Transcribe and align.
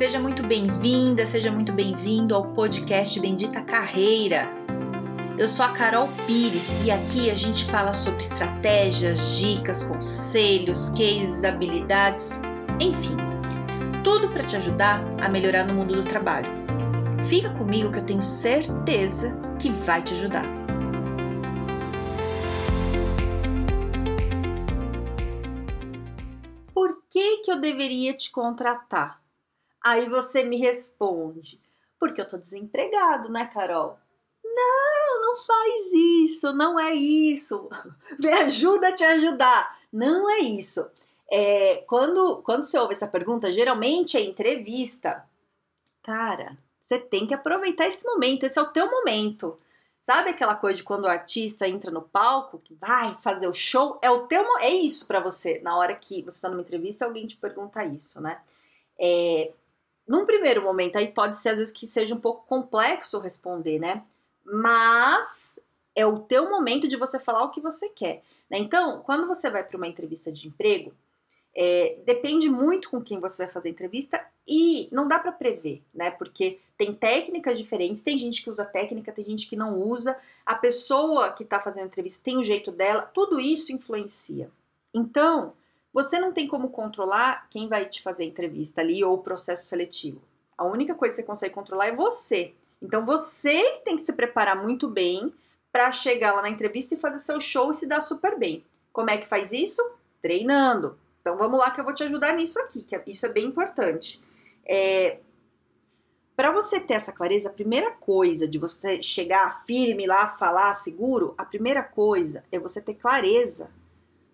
Seja 0.00 0.18
muito 0.18 0.42
bem-vinda, 0.42 1.26
seja 1.26 1.52
muito 1.52 1.74
bem-vindo 1.74 2.34
ao 2.34 2.54
podcast 2.54 3.20
Bendita 3.20 3.60
Carreira. 3.60 4.48
Eu 5.36 5.46
sou 5.46 5.62
a 5.62 5.68
Carol 5.72 6.08
Pires 6.26 6.70
e 6.86 6.90
aqui 6.90 7.30
a 7.30 7.34
gente 7.34 7.66
fala 7.66 7.92
sobre 7.92 8.22
estratégias, 8.22 9.36
dicas, 9.36 9.84
conselhos, 9.84 10.88
cases, 10.88 11.44
habilidades, 11.44 12.40
enfim, 12.80 13.14
tudo 14.02 14.30
para 14.30 14.42
te 14.42 14.56
ajudar 14.56 15.02
a 15.22 15.28
melhorar 15.28 15.64
no 15.64 15.74
mundo 15.74 15.92
do 15.92 16.02
trabalho. 16.02 16.48
Fica 17.28 17.50
comigo 17.50 17.92
que 17.92 17.98
eu 17.98 18.06
tenho 18.06 18.22
certeza 18.22 19.38
que 19.58 19.68
vai 19.68 20.00
te 20.00 20.14
ajudar. 20.14 20.46
Por 26.72 27.02
que, 27.10 27.42
que 27.42 27.52
eu 27.52 27.60
deveria 27.60 28.14
te 28.14 28.30
contratar? 28.30 29.20
Aí 29.84 30.08
você 30.08 30.44
me 30.44 30.56
responde: 30.56 31.60
porque 31.98 32.20
eu 32.20 32.26
tô 32.26 32.36
desempregado, 32.36 33.30
né, 33.30 33.46
Carol? 33.46 33.98
Não, 34.42 35.20
não 35.20 35.36
faz 35.44 35.92
isso, 35.92 36.52
não 36.52 36.78
é 36.78 36.92
isso. 36.92 37.68
Me 38.18 38.28
ajuda 38.30 38.88
a 38.88 38.94
te 38.94 39.04
ajudar. 39.04 39.78
Não 39.92 40.28
é 40.30 40.38
isso. 40.40 40.88
É, 41.30 41.84
quando, 41.86 42.42
quando 42.42 42.64
você 42.64 42.78
ouve 42.78 42.94
essa 42.94 43.06
pergunta, 43.06 43.52
geralmente 43.52 44.16
é 44.16 44.20
entrevista. 44.20 45.24
Cara, 46.02 46.58
você 46.80 46.98
tem 46.98 47.26
que 47.26 47.34
aproveitar 47.34 47.86
esse 47.86 48.04
momento, 48.04 48.44
esse 48.44 48.58
é 48.58 48.62
o 48.62 48.72
teu 48.72 48.90
momento. 48.90 49.56
Sabe 50.02 50.30
aquela 50.30 50.56
coisa 50.56 50.78
de 50.78 50.82
quando 50.82 51.04
o 51.04 51.08
artista 51.08 51.68
entra 51.68 51.90
no 51.90 52.02
palco, 52.02 52.58
que 52.58 52.74
vai 52.74 53.14
fazer 53.22 53.46
o 53.46 53.52
show? 53.52 53.98
É 54.02 54.10
o 54.10 54.26
teu 54.26 54.42
é 54.58 54.70
isso 54.70 55.06
para 55.06 55.20
você. 55.20 55.60
Na 55.62 55.76
hora 55.76 55.94
que 55.94 56.22
você 56.22 56.38
está 56.38 56.48
numa 56.48 56.62
entrevista, 56.62 57.04
alguém 57.04 57.26
te 57.26 57.36
pergunta 57.36 57.84
isso, 57.84 58.20
né? 58.20 58.40
É, 58.98 59.52
num 60.10 60.26
primeiro 60.26 60.60
momento, 60.60 60.98
aí 60.98 61.06
pode 61.06 61.36
ser 61.36 61.50
às 61.50 61.58
vezes 61.58 61.72
que 61.72 61.86
seja 61.86 62.16
um 62.16 62.20
pouco 62.20 62.44
complexo 62.44 63.20
responder, 63.20 63.78
né? 63.78 64.02
Mas 64.44 65.56
é 65.94 66.04
o 66.04 66.18
teu 66.18 66.50
momento 66.50 66.88
de 66.88 66.96
você 66.96 67.20
falar 67.20 67.44
o 67.44 67.50
que 67.50 67.60
você 67.60 67.88
quer. 67.90 68.20
Né? 68.50 68.58
Então, 68.58 69.02
quando 69.02 69.28
você 69.28 69.48
vai 69.48 69.62
para 69.62 69.76
uma 69.76 69.86
entrevista 69.86 70.32
de 70.32 70.48
emprego, 70.48 70.92
é, 71.54 71.96
depende 72.04 72.50
muito 72.50 72.90
com 72.90 73.00
quem 73.00 73.20
você 73.20 73.44
vai 73.44 73.52
fazer 73.52 73.68
a 73.68 73.70
entrevista 73.70 74.20
e 74.48 74.88
não 74.90 75.06
dá 75.06 75.16
para 75.16 75.30
prever, 75.30 75.80
né? 75.94 76.10
Porque 76.10 76.58
tem 76.76 76.92
técnicas 76.92 77.56
diferentes, 77.56 78.02
tem 78.02 78.18
gente 78.18 78.42
que 78.42 78.50
usa 78.50 78.64
técnica, 78.64 79.12
tem 79.12 79.24
gente 79.24 79.48
que 79.48 79.54
não 79.54 79.80
usa, 79.80 80.16
a 80.44 80.56
pessoa 80.56 81.30
que 81.30 81.44
está 81.44 81.60
fazendo 81.60 81.84
a 81.84 81.86
entrevista 81.86 82.24
tem 82.24 82.36
o 82.36 82.42
jeito 82.42 82.72
dela, 82.72 83.02
tudo 83.02 83.38
isso 83.38 83.72
influencia. 83.72 84.50
Então, 84.92 85.52
você 85.92 86.18
não 86.18 86.32
tem 86.32 86.46
como 86.46 86.70
controlar 86.70 87.48
quem 87.50 87.68
vai 87.68 87.84
te 87.84 88.02
fazer 88.02 88.22
a 88.22 88.26
entrevista 88.26 88.80
ali 88.80 89.02
ou 89.02 89.14
o 89.14 89.22
processo 89.22 89.66
seletivo. 89.66 90.22
A 90.56 90.64
única 90.64 90.94
coisa 90.94 91.14
que 91.14 91.22
você 91.22 91.26
consegue 91.26 91.54
controlar 91.54 91.88
é 91.88 91.92
você. 91.92 92.54
Então 92.80 93.04
você 93.04 93.78
tem 93.84 93.96
que 93.96 94.02
se 94.02 94.12
preparar 94.12 94.62
muito 94.62 94.88
bem 94.88 95.32
para 95.72 95.90
chegar 95.92 96.34
lá 96.34 96.42
na 96.42 96.50
entrevista 96.50 96.94
e 96.94 96.98
fazer 96.98 97.18
seu 97.18 97.40
show 97.40 97.70
e 97.70 97.74
se 97.74 97.86
dar 97.86 98.00
super 98.00 98.38
bem. 98.38 98.64
Como 98.92 99.10
é 99.10 99.18
que 99.18 99.26
faz 99.26 99.52
isso? 99.52 99.82
Treinando. 100.22 100.98
Então 101.20 101.36
vamos 101.36 101.58
lá 101.58 101.70
que 101.70 101.80
eu 101.80 101.84
vou 101.84 101.94
te 101.94 102.02
ajudar 102.02 102.34
nisso 102.34 102.58
aqui, 102.60 102.82
que 102.82 102.96
é, 102.96 103.02
isso 103.06 103.26
é 103.26 103.28
bem 103.28 103.46
importante. 103.46 104.20
É, 104.64 105.18
para 106.36 106.52
você 106.52 106.80
ter 106.80 106.94
essa 106.94 107.12
clareza, 107.12 107.48
a 107.48 107.52
primeira 107.52 107.90
coisa 107.90 108.48
de 108.48 108.58
você 108.58 109.02
chegar 109.02 109.64
firme 109.66 110.06
lá, 110.06 110.26
falar 110.26 110.72
seguro, 110.74 111.34
a 111.36 111.44
primeira 111.44 111.82
coisa 111.82 112.42
é 112.50 112.58
você 112.58 112.80
ter 112.80 112.94
clareza 112.94 113.70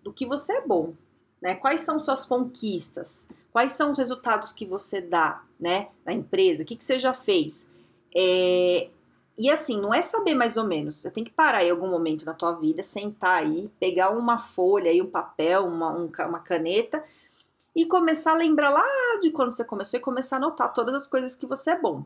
do 0.03 0.13
que 0.13 0.25
você 0.25 0.53
é 0.53 0.61
bom 0.61 0.93
né? 1.41 1.55
Quais 1.55 1.81
são 1.81 1.99
suas 1.99 2.25
conquistas? 2.25 3.27
Quais 3.51 3.73
são 3.73 3.91
os 3.91 3.97
resultados 3.97 4.51
que 4.51 4.65
você 4.65 5.01
dá, 5.01 5.43
né, 5.59 5.89
na 6.05 6.13
empresa? 6.13 6.63
O 6.63 6.65
que, 6.65 6.75
que 6.75 6.83
você 6.83 6.99
já 6.99 7.13
fez? 7.13 7.67
É, 8.15 8.89
e 9.37 9.49
assim, 9.49 9.79
não 9.79 9.93
é 9.93 10.01
saber 10.01 10.33
mais 10.33 10.57
ou 10.57 10.65
menos. 10.65 10.97
Você 10.97 11.11
tem 11.11 11.23
que 11.23 11.31
parar 11.31 11.63
em 11.63 11.69
algum 11.69 11.87
momento 11.87 12.25
na 12.25 12.33
tua 12.33 12.53
vida, 12.53 12.81
sentar 12.81 13.43
aí, 13.43 13.69
pegar 13.79 14.09
uma 14.09 14.39
folha 14.39 14.91
e 14.91 15.01
um 15.01 15.09
papel, 15.09 15.65
uma, 15.65 15.91
um, 15.91 16.09
uma 16.27 16.39
caneta 16.39 17.03
e 17.75 17.85
começar 17.85 18.31
a 18.31 18.37
lembrar 18.37 18.71
lá 18.71 18.83
de 19.21 19.29
quando 19.29 19.51
você 19.51 19.63
começou 19.63 19.99
e 19.99 20.01
começar 20.01 20.37
a 20.37 20.39
anotar 20.39 20.73
todas 20.73 20.95
as 20.95 21.05
coisas 21.05 21.35
que 21.35 21.45
você 21.45 21.71
é 21.71 21.79
bom. 21.79 22.03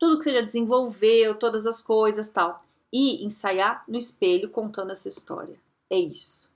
Tudo 0.00 0.18
que 0.18 0.24
você 0.24 0.32
já 0.32 0.40
desenvolveu, 0.40 1.36
todas 1.36 1.64
as 1.66 1.80
coisas 1.80 2.28
tal. 2.28 2.60
E 2.92 3.24
ensaiar 3.24 3.84
no 3.86 3.96
espelho 3.96 4.50
contando 4.50 4.90
essa 4.90 5.08
história. 5.08 5.54
É 5.88 5.96
isso. 5.96 6.50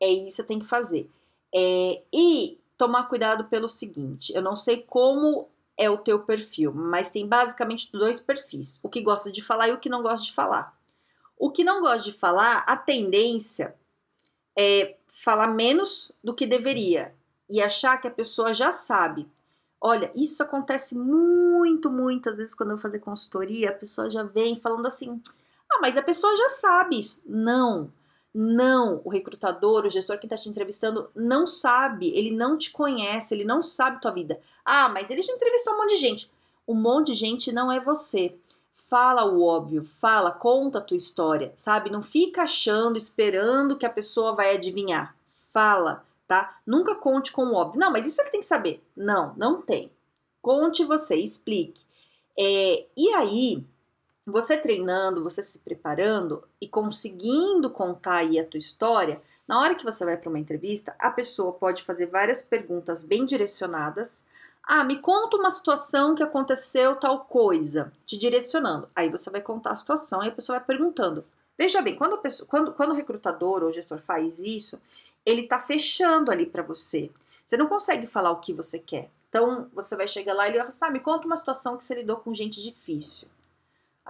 É 0.00 0.08
isso 0.08 0.24
que 0.24 0.30
você 0.32 0.42
tem 0.42 0.58
que 0.58 0.66
fazer. 0.66 1.08
É, 1.54 2.02
e 2.12 2.58
tomar 2.76 3.04
cuidado 3.04 3.44
pelo 3.44 3.68
seguinte: 3.68 4.32
eu 4.34 4.42
não 4.42 4.56
sei 4.56 4.82
como 4.82 5.48
é 5.76 5.88
o 5.88 5.98
teu 5.98 6.20
perfil, 6.20 6.72
mas 6.72 7.10
tem 7.10 7.26
basicamente 7.26 7.90
dois 7.92 8.20
perfis: 8.20 8.80
o 8.82 8.88
que 8.88 9.00
gosta 9.00 9.30
de 9.30 9.42
falar 9.42 9.68
e 9.68 9.72
o 9.72 9.78
que 9.78 9.88
não 9.88 10.02
gosta 10.02 10.24
de 10.24 10.32
falar. 10.32 10.78
O 11.38 11.50
que 11.50 11.64
não 11.64 11.80
gosta 11.80 12.10
de 12.10 12.12
falar, 12.16 12.64
a 12.68 12.76
tendência 12.76 13.74
é 14.56 14.96
falar 15.08 15.48
menos 15.48 16.12
do 16.22 16.34
que 16.34 16.46
deveria 16.46 17.14
e 17.48 17.60
achar 17.62 17.98
que 17.98 18.06
a 18.06 18.10
pessoa 18.10 18.52
já 18.52 18.72
sabe. 18.72 19.26
Olha, 19.80 20.12
isso 20.14 20.42
acontece 20.42 20.94
muito, 20.94 21.90
muitas 21.90 22.36
vezes 22.36 22.54
quando 22.54 22.70
eu 22.70 22.76
vou 22.76 22.82
fazer 22.82 22.98
consultoria, 22.98 23.70
a 23.70 23.74
pessoa 23.74 24.10
já 24.10 24.22
vem 24.22 24.60
falando 24.60 24.86
assim: 24.86 25.20
ah, 25.72 25.78
mas 25.80 25.96
a 25.96 26.02
pessoa 26.02 26.36
já 26.36 26.48
sabe 26.50 27.00
isso. 27.00 27.22
Não, 27.24 27.90
não, 28.32 29.02
o 29.04 29.10
recrutador, 29.10 29.84
o 29.84 29.90
gestor 29.90 30.18
que 30.18 30.26
está 30.26 30.36
te 30.36 30.48
entrevistando 30.48 31.10
não 31.14 31.46
sabe, 31.46 32.12
ele 32.16 32.30
não 32.30 32.56
te 32.56 32.70
conhece, 32.70 33.34
ele 33.34 33.44
não 33.44 33.62
sabe 33.62 34.00
tua 34.00 34.12
vida. 34.12 34.40
Ah, 34.64 34.88
mas 34.88 35.10
ele 35.10 35.22
já 35.22 35.32
entrevistou 35.32 35.74
um 35.74 35.78
monte 35.78 35.90
de 35.90 35.96
gente. 35.96 36.30
Um 36.66 36.74
monte 36.74 37.08
de 37.08 37.14
gente 37.14 37.52
não 37.52 37.72
é 37.72 37.80
você. 37.80 38.36
Fala 38.72 39.24
o 39.24 39.42
óbvio, 39.42 39.84
fala, 39.84 40.30
conta 40.30 40.78
a 40.78 40.82
tua 40.82 40.96
história, 40.96 41.52
sabe? 41.56 41.90
Não 41.90 42.02
fica 42.02 42.42
achando, 42.42 42.96
esperando 42.96 43.76
que 43.76 43.86
a 43.86 43.90
pessoa 43.90 44.34
vai 44.34 44.54
adivinhar. 44.54 45.14
Fala, 45.52 46.04
tá? 46.26 46.58
Nunca 46.64 46.94
conte 46.94 47.32
com 47.32 47.46
o 47.46 47.54
óbvio. 47.54 47.80
Não, 47.80 47.90
mas 47.90 48.06
isso 48.06 48.20
ele 48.22 48.30
tem 48.30 48.40
que 48.40 48.46
saber. 48.46 48.82
Não, 48.96 49.34
não 49.36 49.60
tem. 49.60 49.90
Conte 50.40 50.84
você, 50.84 51.16
explique. 51.16 51.82
É, 52.38 52.86
e 52.96 53.08
aí, 53.14 53.64
você 54.26 54.56
treinando, 54.56 55.22
você 55.22 55.42
se 55.42 55.58
preparando 55.58 56.44
e 56.60 56.68
conseguindo 56.68 57.70
contar 57.70 58.16
aí 58.16 58.38
a 58.38 58.46
tua 58.46 58.58
história, 58.58 59.20
na 59.46 59.60
hora 59.60 59.74
que 59.74 59.84
você 59.84 60.04
vai 60.04 60.16
para 60.16 60.28
uma 60.28 60.38
entrevista, 60.38 60.94
a 60.98 61.10
pessoa 61.10 61.52
pode 61.52 61.82
fazer 61.82 62.06
várias 62.06 62.40
perguntas 62.40 63.02
bem 63.02 63.24
direcionadas. 63.24 64.22
Ah, 64.62 64.84
me 64.84 64.98
conta 64.98 65.36
uma 65.36 65.50
situação 65.50 66.14
que 66.14 66.22
aconteceu 66.22 66.94
tal 66.96 67.24
coisa, 67.24 67.90
te 68.06 68.16
direcionando. 68.16 68.88
Aí 68.94 69.10
você 69.10 69.28
vai 69.30 69.40
contar 69.40 69.72
a 69.72 69.76
situação 69.76 70.22
e 70.22 70.28
a 70.28 70.32
pessoa 70.32 70.58
vai 70.58 70.66
perguntando. 70.66 71.24
Veja 71.58 71.82
bem, 71.82 71.96
quando, 71.96 72.16
pessoa, 72.18 72.46
quando, 72.48 72.72
quando 72.72 72.90
o 72.90 72.94
recrutador 72.94 73.62
ou 73.62 73.70
o 73.70 73.72
gestor 73.72 73.98
faz 73.98 74.38
isso, 74.38 74.80
ele 75.26 75.42
está 75.42 75.58
fechando 75.58 76.30
ali 76.30 76.46
para 76.46 76.62
você. 76.62 77.10
Você 77.44 77.56
não 77.56 77.66
consegue 77.66 78.06
falar 78.06 78.30
o 78.30 78.40
que 78.40 78.54
você 78.54 78.78
quer. 78.78 79.10
Então, 79.28 79.68
você 79.74 79.96
vai 79.96 80.06
chegar 80.06 80.34
lá 80.34 80.46
e 80.46 80.50
ele 80.50 80.58
vai 80.62 80.72
falar, 80.72 80.90
ah, 80.90 80.92
me 80.92 81.00
conta 81.00 81.26
uma 81.26 81.36
situação 81.36 81.76
que 81.76 81.84
você 81.84 81.94
lidou 81.94 82.18
com 82.18 82.32
gente 82.32 82.62
difícil. 82.62 83.28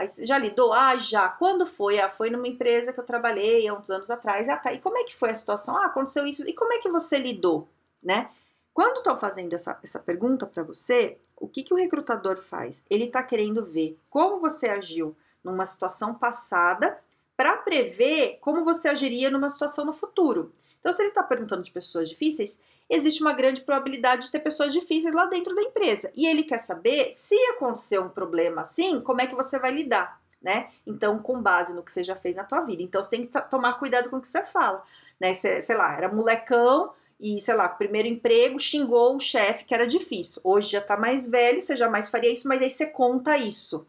Aí 0.00 0.06
já 0.26 0.38
lidou? 0.38 0.72
Ah, 0.72 0.96
já. 0.96 1.28
Quando 1.28 1.66
foi? 1.66 2.00
Ah, 2.00 2.08
foi 2.08 2.30
numa 2.30 2.48
empresa 2.48 2.90
que 2.90 2.98
eu 2.98 3.04
trabalhei 3.04 3.68
há 3.68 3.74
uns 3.74 3.90
anos 3.90 4.10
atrás. 4.10 4.48
Ah, 4.48 4.56
tá. 4.56 4.72
E 4.72 4.78
como 4.78 4.96
é 4.96 5.04
que 5.04 5.14
foi 5.14 5.30
a 5.30 5.34
situação? 5.34 5.76
Ah, 5.76 5.86
aconteceu 5.86 6.26
isso. 6.26 6.42
E 6.48 6.54
como 6.54 6.72
é 6.72 6.78
que 6.78 6.88
você 6.88 7.18
lidou? 7.18 7.68
Né? 8.02 8.30
Quando 8.72 8.96
estão 8.96 9.18
fazendo 9.18 9.52
essa, 9.52 9.78
essa 9.82 9.98
pergunta 9.98 10.46
para 10.46 10.62
você, 10.62 11.18
o 11.36 11.46
que, 11.46 11.62
que 11.62 11.74
o 11.74 11.76
recrutador 11.76 12.38
faz? 12.38 12.82
Ele 12.88 13.04
está 13.04 13.22
querendo 13.22 13.62
ver 13.62 13.98
como 14.08 14.40
você 14.40 14.70
agiu 14.70 15.14
numa 15.44 15.66
situação 15.66 16.14
passada 16.14 16.98
para 17.36 17.58
prever 17.58 18.38
como 18.40 18.64
você 18.64 18.88
agiria 18.88 19.30
numa 19.30 19.50
situação 19.50 19.84
no 19.84 19.92
futuro. 19.92 20.50
Então, 20.80 20.92
se 20.92 21.02
ele 21.02 21.10
está 21.10 21.22
perguntando 21.22 21.62
de 21.62 21.70
pessoas 21.70 22.08
difíceis, 22.08 22.58
existe 22.88 23.20
uma 23.20 23.34
grande 23.34 23.60
probabilidade 23.60 24.22
de 24.22 24.32
ter 24.32 24.40
pessoas 24.40 24.72
difíceis 24.72 25.14
lá 25.14 25.26
dentro 25.26 25.54
da 25.54 25.62
empresa. 25.62 26.10
E 26.16 26.26
ele 26.26 26.42
quer 26.42 26.58
saber 26.58 27.12
se 27.12 27.36
acontecer 27.50 28.00
um 28.00 28.08
problema 28.08 28.62
assim, 28.62 29.00
como 29.00 29.20
é 29.20 29.26
que 29.26 29.34
você 29.34 29.58
vai 29.58 29.70
lidar, 29.70 30.20
né? 30.42 30.70
Então, 30.86 31.18
com 31.18 31.40
base 31.40 31.74
no 31.74 31.82
que 31.82 31.92
você 31.92 32.02
já 32.02 32.16
fez 32.16 32.34
na 32.34 32.44
tua 32.44 32.62
vida. 32.62 32.82
Então, 32.82 33.02
você 33.02 33.10
tem 33.10 33.24
que 33.24 33.40
tomar 33.50 33.74
cuidado 33.74 34.08
com 34.08 34.16
o 34.16 34.20
que 34.20 34.28
você 34.28 34.42
fala, 34.42 34.82
né? 35.20 35.34
Sei 35.34 35.76
lá, 35.76 35.94
era 35.94 36.08
molecão 36.12 36.94
e, 37.20 37.38
sei 37.38 37.54
lá, 37.54 37.68
primeiro 37.68 38.08
emprego, 38.08 38.58
xingou 38.58 39.14
o 39.14 39.20
chefe 39.20 39.66
que 39.66 39.74
era 39.74 39.86
difícil. 39.86 40.40
Hoje 40.42 40.72
já 40.72 40.80
tá 40.80 40.96
mais 40.96 41.26
velho, 41.26 41.60
você 41.60 41.76
jamais 41.76 42.08
faria 42.08 42.32
isso, 42.32 42.48
mas 42.48 42.62
aí 42.62 42.70
você 42.70 42.86
conta 42.86 43.36
isso. 43.36 43.86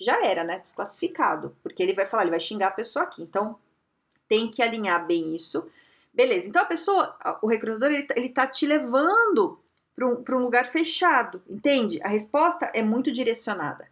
Já 0.00 0.24
era, 0.24 0.42
né? 0.42 0.58
Desclassificado. 0.58 1.54
Porque 1.62 1.82
ele 1.82 1.92
vai 1.92 2.06
falar, 2.06 2.22
ele 2.22 2.30
vai 2.30 2.40
xingar 2.40 2.68
a 2.68 2.72
pessoa 2.72 3.04
aqui. 3.04 3.22
Então, 3.22 3.58
tem 4.26 4.50
que 4.50 4.62
alinhar 4.62 5.06
bem 5.06 5.36
isso 5.36 5.70
Beleza, 6.14 6.48
então 6.48 6.62
a 6.62 6.66
pessoa, 6.66 7.16
o 7.42 7.48
recrutador, 7.48 7.90
ele, 7.90 8.04
tá, 8.04 8.14
ele 8.16 8.28
tá 8.28 8.46
te 8.46 8.64
levando 8.66 9.58
para 9.96 10.06
um, 10.06 10.24
um 10.38 10.44
lugar 10.44 10.64
fechado, 10.64 11.42
entende? 11.48 12.00
A 12.04 12.08
resposta 12.08 12.70
é 12.72 12.82
muito 12.82 13.10
direcionada. 13.10 13.88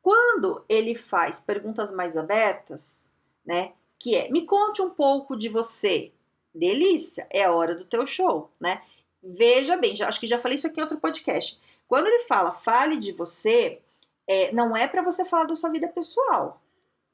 Quando 0.00 0.64
ele 0.66 0.94
faz 0.94 1.40
perguntas 1.40 1.92
mais 1.92 2.16
abertas, 2.16 3.10
né? 3.44 3.72
Que 3.98 4.16
é, 4.16 4.30
me 4.30 4.46
conte 4.46 4.80
um 4.80 4.88
pouco 4.88 5.36
de 5.36 5.50
você. 5.50 6.10
Delícia, 6.54 7.26
é 7.30 7.44
a 7.44 7.52
hora 7.52 7.74
do 7.74 7.84
teu 7.84 8.06
show, 8.06 8.50
né? 8.58 8.82
Veja 9.22 9.76
bem, 9.76 9.94
já, 9.94 10.08
acho 10.08 10.18
que 10.18 10.26
já 10.26 10.38
falei 10.38 10.54
isso 10.56 10.66
aqui 10.66 10.80
em 10.80 10.82
outro 10.82 10.98
podcast. 10.98 11.60
Quando 11.86 12.06
ele 12.06 12.20
fala 12.20 12.52
fale 12.52 12.96
de 12.96 13.12
você, 13.12 13.80
é, 14.26 14.50
não 14.52 14.74
é 14.74 14.88
para 14.88 15.02
você 15.02 15.24
falar 15.24 15.44
da 15.44 15.54
sua 15.54 15.70
vida 15.70 15.88
pessoal. 15.88 16.60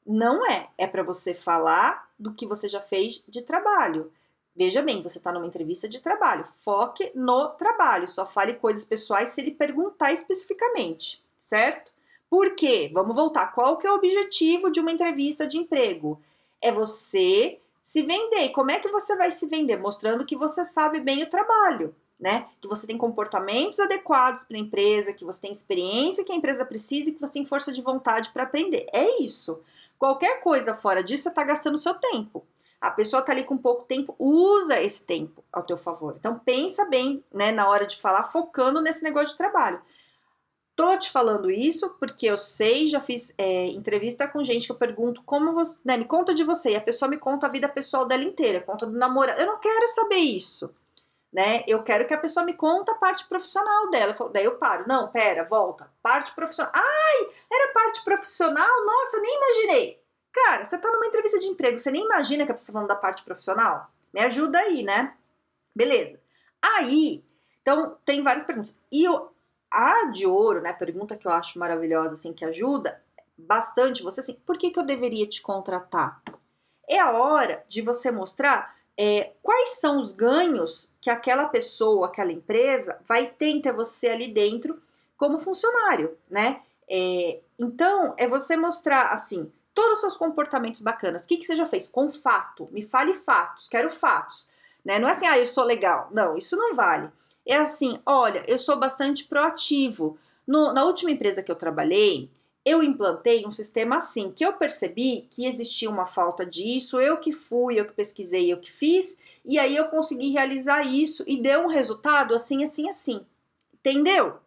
Não 0.05 0.49
é. 0.49 0.69
É 0.77 0.87
para 0.87 1.03
você 1.03 1.33
falar 1.33 2.09
do 2.17 2.33
que 2.33 2.47
você 2.47 2.69
já 2.69 2.79
fez 2.79 3.21
de 3.27 3.41
trabalho. 3.41 4.11
Veja 4.57 4.81
bem, 4.81 5.03
você 5.03 5.19
está 5.19 5.31
numa 5.31 5.45
entrevista 5.45 5.87
de 5.87 5.99
trabalho. 5.99 6.43
Foque 6.43 7.11
no 7.13 7.49
trabalho. 7.49 8.07
Só 8.07 8.25
fale 8.25 8.55
coisas 8.55 8.83
pessoais 8.83 9.29
se 9.29 9.39
ele 9.39 9.51
perguntar 9.51 10.11
especificamente, 10.11 11.23
certo? 11.39 11.91
Por 12.27 12.55
quê? 12.55 12.89
Vamos 12.91 13.15
voltar. 13.15 13.53
Qual 13.53 13.77
que 13.77 13.85
é 13.85 13.91
o 13.91 13.95
objetivo 13.95 14.71
de 14.71 14.79
uma 14.79 14.91
entrevista 14.91 15.45
de 15.45 15.59
emprego? 15.59 16.19
É 16.59 16.71
você 16.71 17.59
se 17.83 18.01
vender. 18.01 18.45
E 18.45 18.49
como 18.49 18.71
é 18.71 18.79
que 18.79 18.89
você 18.89 19.15
vai 19.15 19.31
se 19.31 19.45
vender? 19.45 19.77
Mostrando 19.77 20.25
que 20.25 20.35
você 20.35 20.65
sabe 20.65 21.01
bem 21.01 21.21
o 21.21 21.29
trabalho, 21.29 21.95
né? 22.19 22.47
Que 22.59 22.67
você 22.67 22.87
tem 22.87 22.97
comportamentos 22.97 23.79
adequados 23.79 24.43
para 24.43 24.57
a 24.57 24.59
empresa, 24.59 25.13
que 25.13 25.23
você 25.23 25.39
tem 25.39 25.51
experiência 25.51 26.23
que 26.23 26.33
a 26.33 26.35
empresa 26.35 26.65
precisa 26.65 27.11
e 27.11 27.13
que 27.13 27.21
você 27.21 27.33
tem 27.33 27.45
força 27.45 27.71
de 27.71 27.83
vontade 27.83 28.31
para 28.31 28.41
aprender. 28.41 28.87
É 28.91 29.21
isso. 29.21 29.61
Qualquer 29.99 30.41
coisa 30.41 30.73
fora 30.73 31.03
disso, 31.03 31.23
você 31.23 31.29
está 31.29 31.43
gastando 31.43 31.77
seu 31.77 31.93
tempo. 31.93 32.43
A 32.79 32.91
pessoa 32.91 33.21
tá 33.21 33.31
ali 33.31 33.43
com 33.43 33.57
pouco 33.57 33.85
tempo, 33.85 34.15
usa 34.19 34.79
esse 34.81 35.03
tempo 35.03 35.43
ao 35.51 35.63
teu 35.63 35.77
favor. 35.77 36.15
Então 36.17 36.37
pensa 36.37 36.85
bem, 36.85 37.23
né, 37.33 37.51
na 37.51 37.67
hora 37.67 37.85
de 37.85 37.97
falar, 37.97 38.25
focando 38.25 38.81
nesse 38.81 39.03
negócio 39.03 39.29
de 39.29 39.37
trabalho. 39.37 39.81
Tô 40.75 40.95
te 40.95 41.09
falando 41.11 41.49
isso 41.49 41.89
porque 41.99 42.27
eu 42.27 42.37
sei, 42.37 42.87
já 42.87 42.99
fiz 42.99 43.33
é, 43.35 43.65
entrevista 43.65 44.27
com 44.27 44.43
gente 44.43 44.67
que 44.67 44.71
eu 44.71 44.75
pergunto 44.75 45.23
como 45.23 45.51
você, 45.51 45.79
né, 45.83 45.97
me 45.97 46.05
conta 46.05 46.35
de 46.35 46.43
você, 46.43 46.69
e 46.71 46.75
a 46.75 46.81
pessoa 46.81 47.09
me 47.09 47.17
conta 47.17 47.47
a 47.47 47.49
vida 47.49 47.67
pessoal 47.67 48.05
dela 48.05 48.23
inteira, 48.23 48.61
conta 48.61 48.85
do 48.85 48.95
namorado. 48.95 49.41
Eu 49.41 49.47
não 49.47 49.59
quero 49.59 49.87
saber 49.87 50.17
isso, 50.17 50.71
né? 51.33 51.63
Eu 51.67 51.81
quero 51.81 52.05
que 52.05 52.13
a 52.13 52.19
pessoa 52.19 52.45
me 52.45 52.53
conta 52.53 52.91
a 52.91 52.95
parte 52.95 53.25
profissional 53.27 53.89
dela. 53.89 54.15
daí 54.31 54.45
eu 54.45 54.59
paro, 54.59 54.85
não, 54.87 55.07
pera, 55.11 55.43
volta. 55.45 55.91
Parte 56.01 56.33
profissional. 56.35 56.71
Ai, 56.75 57.29
era 57.51 57.73
parte 57.73 58.03
profissional? 58.03 58.85
Nossa, 58.85 59.19
nem 59.19 59.35
imaginei. 59.35 60.06
Cara, 60.45 60.63
você 60.63 60.77
tá 60.77 60.91
numa 60.91 61.07
entrevista 61.07 61.39
de 61.39 61.47
emprego, 61.47 61.79
você 61.79 61.89
nem 61.89 62.05
imagina 62.05 62.45
que 62.45 62.51
a 62.51 62.53
pessoa 62.53 62.67
tá 62.67 62.73
falando 62.73 62.89
da 62.89 62.95
parte 62.95 63.23
profissional? 63.23 63.89
Me 64.13 64.21
ajuda 64.21 64.59
aí, 64.59 64.83
né? 64.83 65.15
Beleza. 65.75 66.19
Aí, 66.61 67.23
então, 67.59 67.97
tem 68.05 68.21
várias 68.21 68.43
perguntas. 68.43 68.77
E 68.91 69.09
o, 69.09 69.29
a 69.71 70.05
de 70.11 70.27
ouro, 70.27 70.61
né, 70.61 70.73
pergunta 70.73 71.17
que 71.17 71.27
eu 71.27 71.31
acho 71.31 71.57
maravilhosa, 71.57 72.13
assim, 72.13 72.33
que 72.33 72.45
ajuda 72.45 73.01
bastante 73.35 74.03
você, 74.03 74.19
assim, 74.19 74.35
por 74.45 74.59
que, 74.59 74.69
que 74.69 74.77
eu 74.77 74.85
deveria 74.85 75.27
te 75.27 75.41
contratar? 75.41 76.21
É 76.87 76.99
a 76.99 77.11
hora 77.11 77.65
de 77.67 77.81
você 77.81 78.11
mostrar 78.11 78.75
é, 78.95 79.31
quais 79.41 79.79
são 79.79 79.97
os 79.97 80.11
ganhos 80.11 80.87
que 81.01 81.09
aquela 81.09 81.45
pessoa, 81.45 82.07
aquela 82.07 82.31
empresa 82.31 82.99
vai 83.07 83.25
ter 83.25 83.47
em 83.47 83.61
você 83.73 84.09
ali 84.09 84.27
dentro 84.27 84.79
como 85.17 85.39
funcionário, 85.39 86.15
né? 86.29 86.61
É, 86.87 87.39
então, 87.57 88.13
é 88.17 88.27
você 88.27 88.55
mostrar, 88.55 89.07
assim, 89.11 89.51
todos 89.77 89.97
os 89.97 90.01
seus 90.01 90.17
comportamentos 90.17 90.81
bacanas. 90.81 91.23
O 91.23 91.27
que, 91.27 91.37
que 91.37 91.45
você 91.45 91.55
já 91.55 91.67
fez? 91.67 91.87
Com 91.87 92.09
fato. 92.09 92.67
Me 92.71 92.81
fale 92.81 93.13
fatos, 93.13 93.67
quero 93.67 93.91
fatos. 93.91 94.49
Né? 94.83 94.97
Não 94.97 95.07
é 95.07 95.11
assim, 95.11 95.27
ah, 95.27 95.37
eu 95.37 95.45
sou 95.45 95.63
legal. 95.63 96.09
Não, 96.11 96.35
isso 96.35 96.55
não 96.57 96.73
vale. 96.73 97.11
É 97.45 97.57
assim, 97.57 97.99
olha, 98.03 98.43
eu 98.47 98.57
sou 98.57 98.75
bastante 98.75 99.25
proativo. 99.25 100.17
No, 100.47 100.73
na 100.73 100.83
última 100.83 101.11
empresa 101.11 101.43
que 101.43 101.51
eu 101.51 101.55
trabalhei, 101.55 102.27
eu 102.65 102.81
implantei 102.81 103.45
um 103.45 103.51
sistema 103.51 103.97
assim, 103.97 104.31
que 104.31 104.43
eu 104.43 104.53
percebi 104.53 105.27
que 105.29 105.45
existia 105.45 105.91
uma 105.91 106.07
falta 106.07 106.43
disso, 106.43 106.99
eu 106.99 107.19
que 107.19 107.31
fui, 107.31 107.79
eu 107.79 107.85
que 107.85 107.93
pesquisei, 107.93 108.51
eu 108.51 108.57
que 108.57 108.71
fiz, 108.71 109.15
e 109.45 109.59
aí 109.59 109.75
eu 109.75 109.89
consegui 109.89 110.31
realizar 110.31 110.81
isso 110.81 111.23
e 111.27 111.39
deu 111.39 111.61
um 111.61 111.67
resultado 111.67 112.33
assim, 112.33 112.63
assim, 112.63 112.89
assim. 112.89 113.23
Entendeu? 113.75 114.39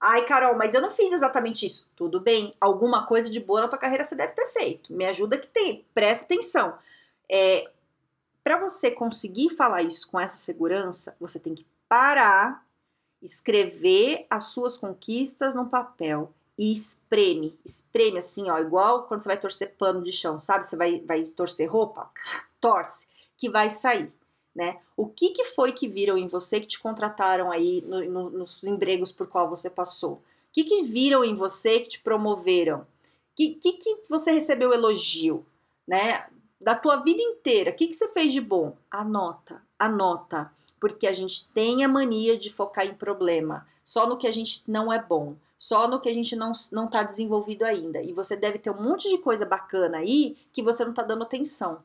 Ai, 0.00 0.24
Carol, 0.24 0.56
mas 0.56 0.72
eu 0.72 0.80
não 0.80 0.90
fiz 0.90 1.12
exatamente 1.12 1.66
isso. 1.66 1.86
Tudo 1.94 2.20
bem, 2.20 2.54
alguma 2.58 3.04
coisa 3.06 3.28
de 3.28 3.38
boa 3.38 3.60
na 3.60 3.68
tua 3.68 3.78
carreira 3.78 4.02
você 4.02 4.14
deve 4.14 4.32
ter 4.32 4.48
feito. 4.48 4.92
Me 4.92 5.04
ajuda 5.04 5.36
que 5.36 5.46
tem, 5.46 5.84
presta 5.92 6.24
atenção. 6.24 6.78
É, 7.30 7.70
para 8.42 8.58
você 8.58 8.90
conseguir 8.90 9.50
falar 9.50 9.82
isso 9.82 10.08
com 10.10 10.18
essa 10.18 10.36
segurança, 10.36 11.14
você 11.20 11.38
tem 11.38 11.54
que 11.54 11.66
parar, 11.86 12.66
escrever 13.20 14.26
as 14.30 14.44
suas 14.44 14.78
conquistas 14.78 15.54
no 15.54 15.68
papel 15.68 16.32
e 16.58 16.72
espreme, 16.72 17.58
espreme 17.64 18.18
assim, 18.18 18.50
ó, 18.50 18.58
igual 18.58 19.04
quando 19.04 19.22
você 19.22 19.28
vai 19.28 19.38
torcer 19.38 19.74
pano 19.76 20.02
de 20.02 20.12
chão, 20.12 20.38
sabe? 20.38 20.66
Você 20.66 20.76
vai, 20.76 21.00
vai 21.00 21.24
torcer 21.24 21.70
roupa, 21.70 22.10
torce, 22.58 23.06
que 23.36 23.50
vai 23.50 23.70
sair 23.70 24.12
né? 24.54 24.78
O 24.96 25.06
que, 25.06 25.30
que 25.30 25.44
foi 25.44 25.72
que 25.72 25.88
viram 25.88 26.18
em 26.18 26.26
você 26.26 26.60
que 26.60 26.66
te 26.66 26.80
contrataram 26.80 27.50
aí 27.50 27.82
no, 27.86 28.04
no, 28.04 28.30
nos 28.30 28.64
empregos 28.64 29.12
por 29.12 29.26
qual 29.26 29.48
você 29.48 29.70
passou? 29.70 30.14
O 30.14 30.20
que, 30.52 30.64
que 30.64 30.82
viram 30.82 31.24
em 31.24 31.34
você 31.34 31.80
que 31.80 31.88
te 31.88 32.02
promoveram? 32.02 32.80
O 32.80 32.86
que, 33.36 33.54
que, 33.54 33.72
que 33.74 33.96
você 34.08 34.32
recebeu 34.32 34.72
elogio, 34.72 35.46
né? 35.86 36.26
Da 36.60 36.74
tua 36.74 36.96
vida 36.96 37.22
inteira, 37.22 37.70
o 37.70 37.74
que, 37.74 37.86
que 37.86 37.94
você 37.94 38.08
fez 38.08 38.32
de 38.32 38.40
bom? 38.40 38.76
Anota, 38.90 39.62
anota, 39.78 40.52
porque 40.78 41.06
a 41.06 41.12
gente 41.12 41.48
tem 41.48 41.82
a 41.84 41.88
mania 41.88 42.36
de 42.36 42.52
focar 42.52 42.84
em 42.84 42.94
problema, 42.94 43.66
só 43.84 44.06
no 44.06 44.18
que 44.18 44.26
a 44.26 44.32
gente 44.32 44.62
não 44.66 44.92
é 44.92 45.00
bom, 45.00 45.36
só 45.58 45.88
no 45.88 46.00
que 46.00 46.08
a 46.08 46.12
gente 46.12 46.36
não, 46.36 46.52
não 46.72 46.86
tá 46.86 47.02
desenvolvido 47.02 47.64
ainda. 47.64 48.02
E 48.02 48.12
você 48.12 48.36
deve 48.36 48.58
ter 48.58 48.70
um 48.70 48.82
monte 48.82 49.08
de 49.08 49.18
coisa 49.18 49.46
bacana 49.46 49.98
aí 49.98 50.36
que 50.52 50.62
você 50.62 50.84
não 50.84 50.92
tá 50.92 51.02
dando 51.02 51.22
atenção. 51.22 51.82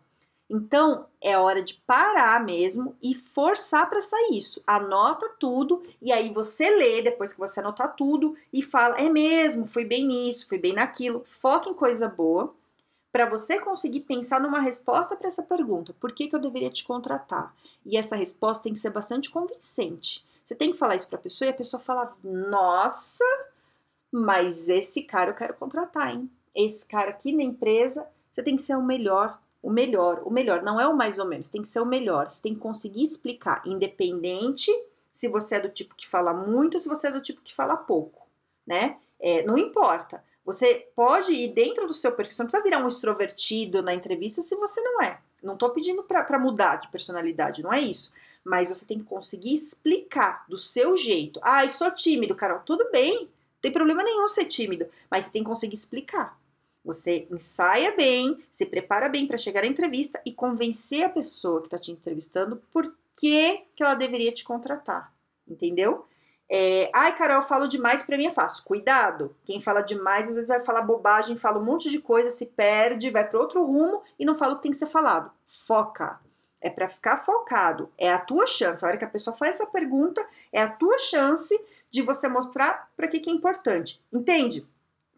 Então, 0.49 1.07
é 1.21 1.37
hora 1.37 1.61
de 1.61 1.73
parar 1.87 2.43
mesmo 2.43 2.95
e 3.01 3.15
forçar 3.15 3.89
para 3.89 3.99
sair 3.99 4.37
isso. 4.37 4.61
Anota 4.65 5.27
tudo 5.39 5.81
e 6.01 6.11
aí 6.11 6.31
você 6.31 6.69
lê 6.69 7.01
depois 7.01 7.33
que 7.33 7.39
você 7.39 7.59
anotar 7.59 7.95
tudo 7.95 8.35
e 8.53 8.61
fala: 8.61 8.95
é 8.97 9.09
mesmo, 9.09 9.65
fui 9.65 9.85
bem 9.85 10.05
nisso, 10.05 10.47
fui 10.47 10.59
bem 10.59 10.73
naquilo. 10.73 11.23
Foca 11.25 11.69
em 11.69 11.73
coisa 11.73 12.07
boa 12.07 12.53
para 13.11 13.25
você 13.25 13.59
conseguir 13.59 14.01
pensar 14.01 14.41
numa 14.41 14.59
resposta 14.59 15.15
para 15.15 15.27
essa 15.27 15.41
pergunta: 15.41 15.95
por 15.99 16.11
que, 16.11 16.27
que 16.27 16.35
eu 16.35 16.39
deveria 16.39 16.69
te 16.69 16.85
contratar? 16.85 17.55
E 17.83 17.97
essa 17.97 18.15
resposta 18.15 18.63
tem 18.63 18.73
que 18.73 18.79
ser 18.79 18.91
bastante 18.91 19.31
convincente. 19.31 20.23
Você 20.43 20.53
tem 20.53 20.71
que 20.71 20.77
falar 20.77 20.95
isso 20.95 21.07
para 21.07 21.17
a 21.17 21.21
pessoa 21.21 21.47
e 21.47 21.51
a 21.51 21.55
pessoa 21.55 21.81
fala: 21.81 22.15
nossa, 22.23 23.25
mas 24.11 24.69
esse 24.69 25.01
cara 25.01 25.31
eu 25.31 25.35
quero 25.35 25.55
contratar, 25.55 26.13
hein? 26.13 26.29
Esse 26.53 26.85
cara 26.85 27.09
aqui 27.09 27.31
na 27.31 27.41
empresa, 27.41 28.05
você 28.31 28.43
tem 28.43 28.55
que 28.55 28.61
ser 28.61 28.75
o 28.75 28.83
melhor 28.83 29.39
o 29.65 29.69
melhor. 29.71 30.21
O 30.23 30.29
melhor 30.29 30.61
não 30.61 30.79
é 30.79 30.87
o 30.87 30.95
mais 30.95 31.17
ou 31.17 31.25
menos, 31.25 31.49
tem 31.49 31.63
que 31.63 31.67
ser 31.67 31.79
o 31.79 31.85
melhor. 31.85 32.29
Você 32.29 32.39
tem 32.39 32.53
que 32.53 32.59
conseguir 32.59 33.03
explicar, 33.03 33.63
independente 33.65 34.71
se 35.11 35.27
você 35.27 35.55
é 35.55 35.59
do 35.59 35.69
tipo 35.69 35.95
que 35.95 36.07
fala 36.07 36.31
muito 36.33 36.75
ou 36.75 36.79
se 36.79 36.87
você 36.87 37.07
é 37.07 37.11
do 37.11 37.19
tipo 37.19 37.41
que 37.41 37.53
fala 37.53 37.75
pouco, 37.75 38.27
né? 38.65 38.97
É, 39.19 39.43
não 39.43 39.57
importa. 39.57 40.23
Você 40.45 40.87
pode 40.95 41.31
ir 41.31 41.51
dentro 41.51 41.87
do 41.87 41.95
seu 41.95 42.11
perfil, 42.11 42.35
você 42.35 42.43
não 42.43 42.47
precisa 42.47 42.63
virar 42.63 42.77
um 42.77 42.87
extrovertido 42.87 43.81
na 43.81 43.95
entrevista 43.95 44.43
se 44.43 44.55
você 44.55 44.79
não 44.81 45.01
é. 45.01 45.19
Não 45.41 45.57
tô 45.57 45.71
pedindo 45.71 46.03
para 46.03 46.37
mudar 46.37 46.75
de 46.75 46.87
personalidade, 46.89 47.63
não 47.63 47.73
é 47.73 47.79
isso. 47.79 48.13
Mas 48.43 48.67
você 48.67 48.85
tem 48.85 48.99
que 48.99 49.05
conseguir 49.05 49.55
explicar 49.55 50.45
do 50.47 50.59
seu 50.59 50.95
jeito. 50.95 51.39
Ah, 51.41 51.65
eu 51.65 51.69
sou 51.69 51.89
tímido, 51.89 52.35
Carol. 52.35 52.59
Tudo 52.59 52.87
bem, 52.91 53.21
não 53.21 53.27
tem 53.63 53.71
problema 53.71 54.03
nenhum 54.03 54.27
ser 54.27 54.45
tímido, 54.45 54.85
mas 55.09 55.23
você 55.23 55.31
tem 55.31 55.41
que 55.41 55.49
conseguir 55.49 55.75
explicar. 55.75 56.37
Você 56.85 57.27
ensaia 57.31 57.95
bem, 57.95 58.43
se 58.51 58.65
prepara 58.65 59.09
bem 59.09 59.25
para 59.25 59.37
chegar 59.37 59.63
à 59.63 59.67
entrevista 59.67 60.21
e 60.25 60.31
convencer 60.31 61.03
a 61.03 61.09
pessoa 61.09 61.59
que 61.59 61.67
está 61.67 61.77
te 61.77 61.91
entrevistando 61.91 62.61
por 62.71 62.95
que, 63.15 63.63
que 63.75 63.83
ela 63.83 63.95
deveria 63.95 64.31
te 64.31 64.43
contratar. 64.43 65.11
Entendeu? 65.47 66.05
É, 66.47 66.91
Ai, 66.93 67.15
Carol, 67.17 67.37
eu 67.37 67.41
falo 67.41 67.67
demais, 67.67 68.03
para 68.03 68.17
mim 68.17 68.27
é 68.27 68.31
fácil. 68.31 68.63
Cuidado, 68.63 69.35
quem 69.43 69.59
fala 69.59 69.81
demais 69.81 70.27
às 70.27 70.35
vezes 70.35 70.47
vai 70.47 70.63
falar 70.63 70.81
bobagem, 70.83 71.35
fala 71.35 71.59
um 71.59 71.65
monte 71.65 71.89
de 71.89 71.99
coisa, 71.99 72.29
se 72.29 72.45
perde, 72.45 73.09
vai 73.09 73.27
para 73.27 73.39
outro 73.39 73.65
rumo 73.65 74.03
e 74.19 74.25
não 74.25 74.37
fala 74.37 74.53
o 74.53 74.55
que 74.57 74.63
tem 74.63 74.71
que 74.71 74.77
ser 74.77 74.87
falado. 74.87 75.31
Foca. 75.47 76.19
É 76.61 76.69
para 76.69 76.87
ficar 76.87 77.17
focado. 77.17 77.91
É 77.97 78.11
a 78.11 78.19
tua 78.19 78.47
chance. 78.47 78.83
A 78.83 78.87
hora 78.87 78.97
que 78.97 79.05
a 79.05 79.09
pessoa 79.09 79.35
faz 79.35 79.55
essa 79.55 79.67
pergunta, 79.67 80.25
é 80.51 80.61
a 80.61 80.69
tua 80.69 80.97
chance 80.97 81.59
de 81.91 82.01
você 82.01 82.27
mostrar 82.27 82.89
para 82.95 83.07
que, 83.07 83.19
que 83.19 83.29
é 83.29 83.33
importante. 83.33 84.01
Entende? 84.11 84.65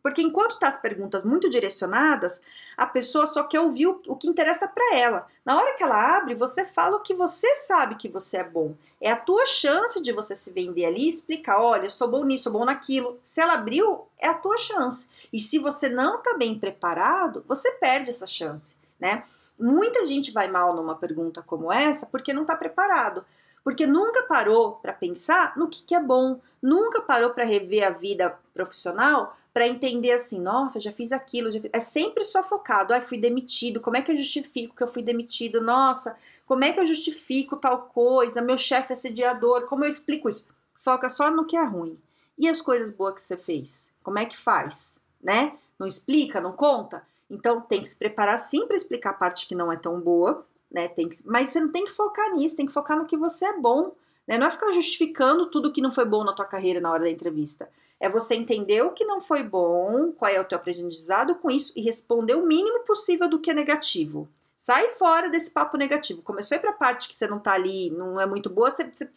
Porque 0.07 0.21
enquanto 0.21 0.57
tá 0.57 0.69
as 0.69 0.79
perguntas 0.79 1.25
muito 1.25 1.49
direcionadas, 1.49 2.41
a 2.77 2.87
pessoa 2.87 3.25
só 3.25 3.43
quer 3.43 3.59
ouvir 3.59 3.87
o, 3.87 4.01
o 4.07 4.15
que 4.15 4.29
interessa 4.29 4.65
para 4.65 4.95
ela. 4.95 5.27
Na 5.43 5.57
hora 5.57 5.75
que 5.75 5.83
ela 5.83 6.15
abre, 6.15 6.33
você 6.33 6.63
fala 6.63 6.95
o 6.95 7.01
que 7.01 7.13
você 7.13 7.53
sabe 7.57 7.95
que 7.95 8.07
você 8.07 8.37
é 8.37 8.43
bom. 8.45 8.73
É 9.01 9.11
a 9.11 9.17
tua 9.17 9.45
chance 9.45 10.01
de 10.01 10.13
você 10.13 10.33
se 10.33 10.49
vender 10.49 10.85
ali 10.85 11.07
e 11.07 11.09
explicar: 11.09 11.61
olha, 11.61 11.89
sou 11.89 12.07
bom 12.07 12.23
nisso, 12.23 12.45
sou 12.45 12.53
bom 12.53 12.63
naquilo. 12.63 13.19
Se 13.21 13.41
ela 13.41 13.55
abriu, 13.55 14.07
é 14.17 14.29
a 14.29 14.33
tua 14.33 14.57
chance. 14.57 15.09
E 15.33 15.41
se 15.41 15.59
você 15.59 15.89
não 15.89 16.23
tá 16.23 16.37
bem 16.37 16.57
preparado, 16.57 17.43
você 17.45 17.69
perde 17.73 18.09
essa 18.09 18.25
chance, 18.25 18.77
né? 18.97 19.25
Muita 19.59 20.07
gente 20.07 20.31
vai 20.31 20.47
mal 20.47 20.73
numa 20.73 20.95
pergunta 20.95 21.43
como 21.45 21.69
essa 21.69 22.05
porque 22.05 22.31
não 22.31 22.43
está 22.43 22.55
preparado 22.55 23.25
porque 23.61 23.85
nunca 23.85 24.23
parou 24.23 24.75
para 24.75 24.93
pensar 24.93 25.57
no 25.57 25.67
que, 25.67 25.83
que 25.83 25.93
é 25.93 25.99
bom, 25.99 26.39
nunca 26.61 27.01
parou 27.01 27.31
para 27.31 27.43
rever 27.43 27.85
a 27.85 27.89
vida 27.89 28.33
profissional 28.53 29.35
para 29.57 29.67
entender 29.67 30.11
assim, 30.11 30.39
nossa, 30.39 30.79
já 30.79 30.91
fiz 30.91 31.11
aquilo, 31.11 31.51
já 31.51 31.59
fiz... 31.59 31.71
é 31.73 31.79
sempre 31.79 32.23
só 32.23 32.43
focado, 32.43 32.93
ai, 32.93 33.01
fui 33.01 33.17
demitido, 33.17 33.81
como 33.81 33.97
é 33.97 34.03
que 34.03 34.11
eu 34.11 34.15
justifico 34.15 34.75
que 34.75 34.83
eu 34.83 34.87
fui 34.87 35.01
demitido? 35.01 35.59
Nossa, 35.59 36.15
como 36.45 36.63
é 36.63 36.71
que 36.71 36.79
eu 36.79 36.85
justifico 36.85 37.57
tal 37.57 37.87
coisa? 37.87 38.39
Meu 38.39 38.55
chefe 38.55 38.93
é 38.93 38.95
sediador, 38.95 39.65
como 39.65 39.83
eu 39.83 39.89
explico 39.89 40.29
isso? 40.29 40.45
Foca 40.75 41.09
só 41.09 41.31
no 41.31 41.43
que 41.43 41.57
é 41.57 41.65
ruim. 41.65 41.99
E 42.37 42.47
as 42.47 42.61
coisas 42.61 42.91
boas 42.91 43.15
que 43.15 43.21
você 43.23 43.35
fez? 43.35 43.91
Como 44.03 44.19
é 44.19 44.25
que 44.25 44.37
faz? 44.37 44.99
Né? 45.19 45.57
Não 45.79 45.87
explica, 45.87 46.39
não 46.39 46.51
conta? 46.51 47.01
Então 47.27 47.59
tem 47.59 47.81
que 47.81 47.87
se 47.87 47.95
preparar 47.95 48.37
sim 48.37 48.67
para 48.67 48.77
explicar 48.77 49.09
a 49.09 49.13
parte 49.13 49.47
que 49.47 49.55
não 49.55 49.71
é 49.71 49.75
tão 49.75 49.99
boa, 49.99 50.45
né? 50.71 50.87
Tem 50.87 51.09
que, 51.09 51.17
mas 51.25 51.49
você 51.49 51.59
não 51.59 51.71
tem 51.71 51.83
que 51.83 51.91
focar 51.91 52.31
nisso, 52.35 52.55
tem 52.55 52.67
que 52.67 52.71
focar 52.71 52.95
no 52.95 53.07
que 53.07 53.17
você 53.17 53.45
é 53.45 53.57
bom, 53.57 53.91
né? 54.27 54.37
Não 54.37 54.45
é 54.45 54.51
ficar 54.51 54.71
justificando 54.71 55.49
tudo 55.49 55.71
que 55.71 55.81
não 55.81 55.89
foi 55.89 56.05
bom 56.05 56.23
na 56.23 56.33
tua 56.33 56.45
carreira 56.45 56.79
na 56.79 56.91
hora 56.91 57.05
da 57.05 57.09
entrevista. 57.09 57.67
É 57.99 58.09
você 58.09 58.35
entender 58.35 58.81
o 58.83 58.91
que 58.91 59.05
não 59.05 59.19
foi 59.19 59.41
bom, 59.41 60.11
qual 60.11 60.31
é 60.31 60.39
o 60.39 60.45
teu 60.45 60.57
aprendizado 60.57 61.35
com 61.35 61.49
isso 61.49 61.73
e 61.75 61.81
responder 61.81 62.35
o 62.35 62.45
mínimo 62.45 62.85
possível 62.85 63.27
do 63.27 63.39
que 63.39 63.51
é 63.51 63.53
negativo. 63.53 64.29
Sai 64.55 64.89
fora 64.89 65.29
desse 65.29 65.51
papo 65.51 65.77
negativo. 65.77 66.21
Começou 66.21 66.55
a 66.55 66.59
ir 66.59 66.61
pra 66.61 66.73
parte 66.73 67.07
que 67.07 67.15
você 67.15 67.27
não 67.27 67.39
tá 67.39 67.53
ali, 67.53 67.89
não 67.89 68.19
é 68.19 68.25
muito 68.25 68.49
boa, 68.49 68.69
você, 68.69 68.83
você 68.83 69.09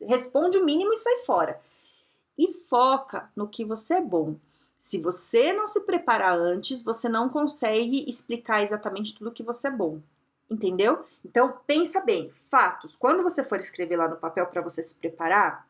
responde 0.00 0.58
o 0.58 0.64
mínimo 0.64 0.92
e 0.92 0.96
sai 0.96 1.18
fora. 1.18 1.60
E 2.36 2.52
foca 2.68 3.30
no 3.36 3.48
que 3.48 3.64
você 3.64 3.94
é 3.94 4.00
bom. 4.00 4.36
Se 4.78 4.98
você 4.98 5.52
não 5.52 5.66
se 5.66 5.80
preparar 5.80 6.38
antes, 6.38 6.82
você 6.82 7.08
não 7.08 7.28
consegue 7.28 8.08
explicar 8.08 8.62
exatamente 8.62 9.14
tudo 9.14 9.30
que 9.30 9.42
você 9.42 9.68
é 9.68 9.70
bom. 9.70 10.00
Entendeu? 10.50 11.04
Então, 11.24 11.54
pensa 11.66 12.00
bem, 12.00 12.32
fatos. 12.50 12.96
Quando 12.96 13.22
você 13.22 13.44
for 13.44 13.60
escrever 13.60 13.96
lá 13.96 14.08
no 14.08 14.16
papel 14.16 14.46
para 14.46 14.62
você 14.62 14.82
se 14.82 14.94
preparar, 14.94 15.68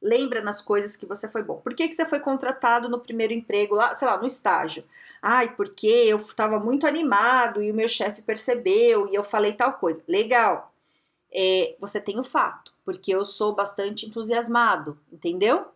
lembra 0.00 0.40
nas 0.40 0.60
coisas 0.62 0.96
que 0.96 1.06
você 1.06 1.28
foi 1.28 1.42
bom. 1.42 1.60
Por 1.60 1.74
que, 1.74 1.88
que 1.88 1.94
você 1.94 2.06
foi 2.06 2.20
contratado 2.20 2.88
no 2.88 3.00
primeiro 3.00 3.32
emprego 3.32 3.74
lá, 3.74 3.94
sei 3.96 4.08
lá, 4.08 4.16
no 4.16 4.26
estágio? 4.26 4.84
Ai, 5.22 5.54
porque 5.54 5.86
eu 5.86 6.16
estava 6.16 6.58
muito 6.58 6.86
animado 6.86 7.62
e 7.62 7.70
o 7.70 7.74
meu 7.74 7.88
chefe 7.88 8.22
percebeu 8.22 9.08
e 9.08 9.14
eu 9.14 9.22
falei 9.22 9.52
tal 9.52 9.74
coisa. 9.74 10.02
Legal. 10.08 10.72
É, 11.32 11.76
você 11.78 12.00
tem 12.00 12.18
o 12.18 12.24
fato, 12.24 12.74
porque 12.84 13.14
eu 13.14 13.24
sou 13.24 13.54
bastante 13.54 14.06
entusiasmado, 14.06 14.98
entendeu? 15.12 15.66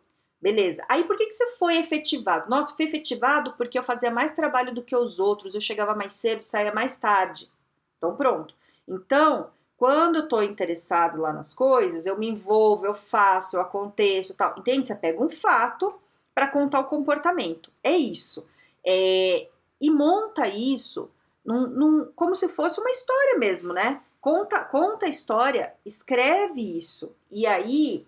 Beleza. 0.40 0.84
Aí 0.88 1.04
por 1.04 1.16
que, 1.16 1.26
que 1.26 1.32
você 1.32 1.56
foi 1.56 1.76
efetivado? 1.76 2.50
Nossa, 2.50 2.74
fui 2.74 2.84
efetivado 2.84 3.54
porque 3.56 3.78
eu 3.78 3.82
fazia 3.82 4.10
mais 4.10 4.32
trabalho 4.32 4.74
do 4.74 4.82
que 4.82 4.96
os 4.96 5.18
outros, 5.18 5.54
eu 5.54 5.60
chegava 5.60 5.94
mais 5.94 6.14
cedo, 6.14 6.42
saía 6.42 6.72
mais 6.72 6.96
tarde. 6.96 7.50
Então, 7.96 8.16
pronto. 8.16 8.54
Então, 8.86 9.50
quando 9.76 10.16
eu 10.16 10.28
tô 10.28 10.40
interessado 10.40 11.20
lá 11.20 11.32
nas 11.32 11.52
coisas, 11.52 12.06
eu 12.06 12.18
me 12.18 12.28
envolvo, 12.28 12.86
eu 12.86 12.94
faço, 12.94 13.56
eu 13.56 13.60
aconteço 13.60 14.34
tal. 14.34 14.54
Entende? 14.58 14.86
Você 14.86 14.94
pega 14.94 15.22
um 15.22 15.30
fato 15.30 15.94
para 16.34 16.48
contar 16.48 16.80
o 16.80 16.88
comportamento. 16.88 17.70
É 17.82 17.92
isso. 17.96 18.46
É, 18.86 19.48
e 19.80 19.90
monta 19.90 20.48
isso 20.48 21.10
num, 21.44 21.66
num, 21.66 22.12
como 22.14 22.34
se 22.34 22.48
fosse 22.48 22.80
uma 22.80 22.90
história 22.90 23.38
mesmo, 23.38 23.72
né? 23.72 24.00
Conta, 24.20 24.64
conta 24.64 25.06
a 25.06 25.10
história, 25.10 25.74
escreve 25.84 26.78
isso. 26.78 27.14
E 27.30 27.46
aí 27.46 28.06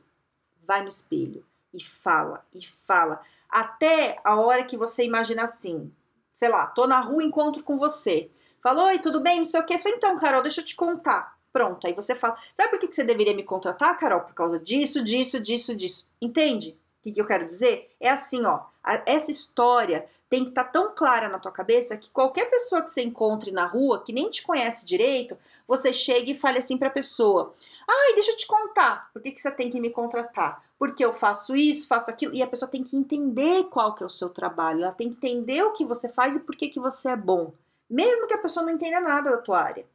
vai 0.67 0.81
no 0.83 0.89
espelho 0.89 1.45
e 1.75 1.83
fala, 1.83 2.45
e 2.55 2.67
fala. 2.67 3.21
Até 3.49 4.19
a 4.25 4.37
hora 4.37 4.65
que 4.65 4.77
você 4.77 5.05
imagina 5.05 5.45
assim, 5.45 5.93
sei 6.33 6.49
lá, 6.49 6.67
tô 6.67 6.87
na 6.87 7.01
rua, 7.01 7.23
encontro 7.23 7.63
com 7.63 7.77
você. 7.77 8.31
Falou, 8.63 8.87
oi, 8.87 8.99
tudo 8.99 9.21
bem? 9.21 9.37
Não 9.37 9.45
sei 9.45 9.61
o 9.61 9.67
que. 9.67 9.77
Você 9.77 9.85
fala, 9.85 9.97
então, 9.97 10.19
Carol, 10.19 10.43
deixa 10.43 10.61
eu 10.61 10.65
te 10.65 10.75
contar. 10.75 11.36
Pronto, 11.57 11.87
aí 11.87 11.95
você 11.95 12.15
fala, 12.15 12.37
sabe 12.53 12.69
por 12.69 12.79
que 12.79 12.95
você 12.95 13.03
deveria 13.03 13.33
me 13.33 13.43
contratar, 13.43 13.99
Carol? 13.99 14.21
Por 14.21 14.35
causa 14.35 14.61
disso, 14.61 15.03
disso, 15.03 15.41
disso, 15.41 15.75
disso. 15.75 16.07
Entende? 16.21 16.77
O 16.99 17.11
que, 17.11 17.19
eu 17.19 17.25
quero 17.25 17.47
dizer? 17.47 17.89
É 17.99 18.11
assim, 18.11 18.45
ó, 18.45 18.65
essa 19.07 19.31
história 19.31 20.07
tem 20.29 20.43
que 20.43 20.51
estar 20.51 20.65
tá 20.65 20.71
tão 20.71 20.95
clara 20.95 21.31
na 21.31 21.39
tua 21.39 21.51
cabeça 21.51 21.97
que 21.97 22.11
qualquer 22.11 22.51
pessoa 22.51 22.83
que 22.83 22.91
você 22.91 23.01
encontre 23.03 23.51
na 23.53 23.65
rua, 23.65 24.03
que 24.05 24.13
nem 24.13 24.29
te 24.29 24.43
conhece 24.43 24.85
direito, 24.85 25.35
você 25.67 25.95
chega 25.95 26.31
e 26.31 26.35
fale 26.35 26.59
assim 26.59 26.77
para 26.77 26.89
a 26.89 26.91
pessoa: 26.91 27.55
Ai, 27.89 28.13
deixa 28.13 28.33
eu 28.33 28.37
te 28.37 28.47
contar, 28.47 29.11
por 29.15 29.23
que, 29.23 29.31
que 29.31 29.41
você 29.41 29.51
tem 29.51 29.71
que 29.71 29.81
me 29.81 29.89
contratar? 29.89 30.63
Porque 30.79 31.03
eu 31.03 31.11
faço 31.11 31.57
isso, 31.57 31.89
faço 31.89 32.11
aquilo, 32.11 32.35
e 32.35 32.43
a 32.43 32.47
pessoa 32.47 32.71
tem 32.71 32.85
que 32.85 32.99
entender 32.99 33.65
qual 33.71 33.95
que 33.95 34.03
é 34.03 34.07
o 34.07 34.11
seu 34.11 34.29
trabalho, 34.29 34.83
ela 34.83 34.93
tem 34.93 35.09
que 35.09 35.27
entender 35.27 35.63
o 35.63 35.73
que 35.73 35.87
você 35.87 36.07
faz 36.07 36.37
e 36.37 36.41
por 36.41 36.55
que, 36.55 36.69
que 36.69 36.79
você 36.79 37.09
é 37.09 37.17
bom, 37.17 37.51
mesmo 37.89 38.27
que 38.27 38.35
a 38.35 38.43
pessoa 38.43 38.67
não 38.67 38.75
entenda 38.75 39.01
nada 39.01 39.31
da 39.31 39.39
tua 39.39 39.63
área. 39.63 39.87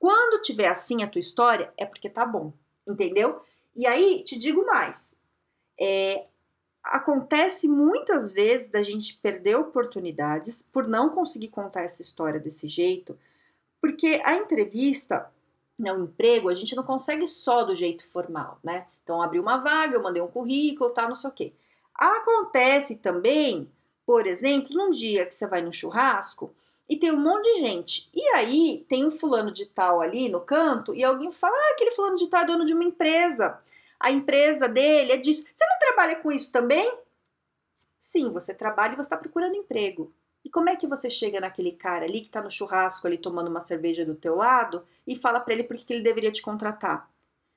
Quando 0.00 0.40
tiver 0.40 0.66
assim 0.66 1.02
a 1.02 1.06
tua 1.06 1.20
história, 1.20 1.70
é 1.76 1.84
porque 1.84 2.08
tá 2.08 2.24
bom, 2.24 2.54
entendeu? 2.88 3.42
E 3.76 3.86
aí, 3.86 4.24
te 4.24 4.34
digo 4.38 4.64
mais, 4.64 5.14
é, 5.78 6.24
acontece 6.82 7.68
muitas 7.68 8.32
vezes 8.32 8.68
da 8.68 8.82
gente 8.82 9.18
perder 9.18 9.56
oportunidades 9.56 10.62
por 10.72 10.88
não 10.88 11.10
conseguir 11.10 11.48
contar 11.48 11.82
essa 11.82 12.00
história 12.00 12.40
desse 12.40 12.66
jeito, 12.66 13.16
porque 13.78 14.22
a 14.24 14.34
entrevista, 14.36 15.30
né, 15.78 15.92
o 15.92 16.04
emprego, 16.04 16.48
a 16.48 16.54
gente 16.54 16.74
não 16.74 16.82
consegue 16.82 17.28
só 17.28 17.62
do 17.62 17.74
jeito 17.74 18.08
formal, 18.08 18.58
né? 18.64 18.86
Então, 19.04 19.20
abri 19.20 19.38
uma 19.38 19.58
vaga, 19.58 19.96
eu 19.96 20.02
mandei 20.02 20.22
um 20.22 20.28
currículo, 20.28 20.94
tá, 20.94 21.06
não 21.06 21.14
sei 21.14 21.28
o 21.28 21.32
quê. 21.32 21.52
Acontece 21.94 22.96
também, 22.96 23.70
por 24.06 24.26
exemplo, 24.26 24.74
num 24.74 24.90
dia 24.90 25.26
que 25.26 25.34
você 25.34 25.46
vai 25.46 25.60
no 25.60 25.74
churrasco 25.74 26.54
e 26.90 26.96
tem 26.96 27.10
um 27.10 27.20
monte 27.20 27.44
de 27.44 27.60
gente. 27.60 28.10
E 28.12 28.22
aí 28.34 28.84
tem 28.86 29.06
um 29.06 29.10
fulano 29.10 29.50
de 29.50 29.64
tal 29.64 30.02
ali 30.02 30.28
no 30.28 30.40
canto 30.40 30.94
e 30.94 31.02
alguém 31.02 31.32
fala: 31.32 31.56
ah, 31.56 31.72
aquele 31.72 31.92
fulano 31.92 32.16
de 32.16 32.26
tal 32.26 32.42
é 32.42 32.46
dono 32.46 32.66
de 32.66 32.74
uma 32.74 32.84
empresa 32.84 33.58
a 34.00 34.10
empresa 34.10 34.66
dele 34.66 35.12
é 35.12 35.18
disso. 35.18 35.44
Você 35.54 35.66
não 35.66 35.78
trabalha 35.78 36.16
com 36.16 36.32
isso 36.32 36.50
também? 36.50 36.90
Sim, 38.00 38.32
você 38.32 38.54
trabalha 38.54 38.94
e 38.94 38.96
você 38.96 39.02
está 39.02 39.16
procurando 39.18 39.54
emprego. 39.54 40.10
E 40.42 40.48
como 40.48 40.70
é 40.70 40.76
que 40.76 40.86
você 40.86 41.10
chega 41.10 41.38
naquele 41.38 41.72
cara 41.72 42.06
ali 42.06 42.22
que 42.22 42.28
está 42.28 42.40
no 42.40 42.50
churrasco 42.50 43.06
ali 43.06 43.18
tomando 43.18 43.48
uma 43.48 43.60
cerveja 43.60 44.06
do 44.06 44.14
teu 44.14 44.34
lado 44.34 44.82
e 45.06 45.14
fala 45.14 45.38
para 45.38 45.52
ele 45.52 45.64
por 45.64 45.76
que 45.76 45.92
ele 45.92 46.02
deveria 46.02 46.32
te 46.32 46.40
contratar? 46.40 47.10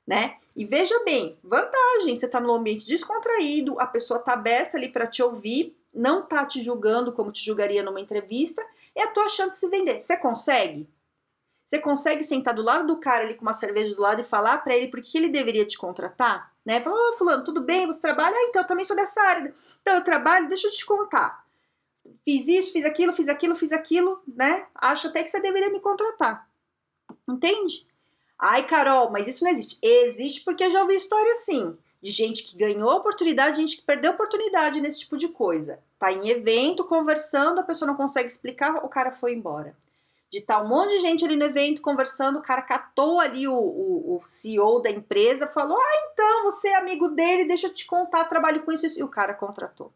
Né? 0.05 0.35
E 0.53 0.65
veja 0.65 1.01
bem, 1.05 1.39
vantagem, 1.41 2.13
você 2.13 2.25
está 2.25 2.41
no 2.41 2.51
ambiente 2.51 2.85
descontraído, 2.85 3.79
a 3.79 3.87
pessoa 3.87 4.19
está 4.19 4.33
aberta 4.33 4.75
ali 4.75 4.89
para 4.89 5.07
te 5.07 5.23
ouvir, 5.23 5.77
não 5.93 6.23
está 6.23 6.45
te 6.45 6.61
julgando 6.61 7.13
como 7.13 7.31
te 7.31 7.41
julgaria 7.41 7.81
numa 7.81 8.01
entrevista, 8.01 8.61
e 8.95 9.01
a 9.01 9.07
tua 9.07 9.27
chance 9.29 9.51
de 9.51 9.55
se 9.57 9.69
vender. 9.69 10.01
Você 10.01 10.17
consegue? 10.17 10.89
Você 11.65 11.79
consegue 11.79 12.23
sentar 12.23 12.53
do 12.53 12.62
lado 12.62 12.85
do 12.85 13.00
cara 13.00 13.23
ali 13.23 13.35
com 13.35 13.43
uma 13.43 13.53
cerveja 13.53 13.95
do 13.95 14.01
lado 14.01 14.21
e 14.21 14.23
falar 14.23 14.59
para 14.59 14.75
ele 14.75 14.89
por 14.89 15.01
que 15.01 15.17
ele 15.17 15.29
deveria 15.29 15.65
te 15.65 15.77
contratar? 15.77 16.53
Né? 16.65 16.81
Falar, 16.81 16.95
ô 16.95 17.09
oh, 17.09 17.13
fulano, 17.13 17.43
tudo 17.43 17.62
bem? 17.62 17.88
Você 17.88 18.00
trabalha? 18.00 18.35
Ah, 18.35 18.45
então 18.50 18.62
eu 18.62 18.67
também 18.67 18.85
sou 18.85 18.95
dessa 18.95 19.21
área. 19.21 19.53
Então 19.81 19.95
eu 19.95 20.03
trabalho, 20.03 20.47
deixa 20.47 20.67
eu 20.67 20.71
te 20.71 20.85
contar. 20.85 21.43
Fiz 22.23 22.47
isso, 22.47 22.73
fiz 22.73 22.85
aquilo, 22.85 23.13
fiz 23.13 23.27
aquilo, 23.27 23.55
fiz 23.55 23.71
aquilo, 23.71 24.21
né? 24.27 24.67
Acho 24.75 25.07
até 25.07 25.23
que 25.23 25.29
você 25.29 25.39
deveria 25.39 25.69
me 25.69 25.79
contratar. 25.79 26.47
Entende? 27.27 27.88
Ai, 28.38 28.67
Carol, 28.67 29.09
mas 29.09 29.27
isso 29.27 29.43
não 29.43 29.51
existe. 29.51 29.77
Existe 29.81 30.43
porque 30.43 30.65
eu 30.65 30.69
já 30.69 30.81
ouvi 30.81 30.95
história 30.95 31.31
assim. 31.31 31.77
De 32.03 32.12
gente 32.12 32.43
que 32.43 32.57
ganhou 32.57 32.91
oportunidade, 32.91 33.57
gente 33.57 33.77
que 33.77 33.83
perdeu 33.83 34.12
oportunidade 34.12 34.79
nesse 34.81 35.00
tipo 35.00 35.17
de 35.17 35.29
coisa. 35.29 35.79
Tá 35.98 36.12
em 36.12 36.27
evento, 36.27 36.83
conversando, 36.83 37.62
a 37.62 37.63
pessoa 37.63 37.88
não 37.88 37.95
consegue 37.95 38.27
explicar, 38.27 38.83
o 38.83 38.89
cara 38.89 39.12
foi 39.12 39.33
embora 39.33 39.75
de 40.33 40.41
tá 40.41 40.60
um 40.60 40.67
monte 40.67 40.95
de 40.95 40.98
gente 40.98 41.24
ali 41.24 41.36
no 41.36 41.43
evento 41.43 41.79
conversando, 41.79 42.39
o 42.39 42.41
cara 42.41 42.63
catou 42.63 43.19
ali 43.19 43.48
o, 43.48 43.53
o, 43.53 44.15
o, 44.15 44.22
CEO 44.25 44.81
da 44.81 44.89
empresa, 44.89 45.45
falou: 45.45 45.77
Ah, 45.77 46.10
então 46.12 46.43
você 46.45 46.69
é 46.69 46.77
amigo 46.77 47.10
dele, 47.10 47.45
deixa 47.45 47.67
eu 47.67 47.74
te 47.74 47.86
contar, 47.86 48.25
trabalho 48.25 48.63
com 48.63 48.72
isso, 48.72 48.83
isso. 48.83 49.00
E 49.00 49.03
o 49.03 49.07
cara 49.07 49.36
contratou, 49.36 49.93